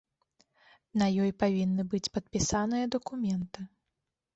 [1.01, 3.73] На ёй павінны быць падпісаныя дакументы.